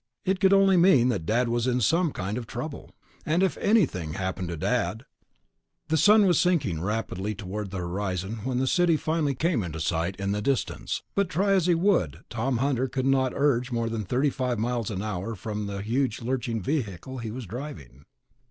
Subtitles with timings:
[0.25, 2.89] It could only mean that Dad was in some kind of trouble.
[3.23, 5.05] And if anything had happened to Dad....
[5.89, 10.15] The sun was sinking rapidly toward the horizon when the city finally came into sight
[10.15, 14.03] in the distance, but try as he would, Tom Hunter could not urge more than
[14.03, 18.03] thirty five miles an hour from the huge lurching vehicle he was driving.